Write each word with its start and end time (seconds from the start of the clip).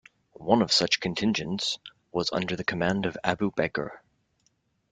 One 0.41 0.63
of 0.63 0.71
such 0.73 0.99
contingents 0.99 1.77
was 2.11 2.31
under 2.33 2.55
the 2.55 2.63
command 2.63 3.05
of 3.05 3.19
Abu 3.23 3.51
Bakr. 3.51 3.99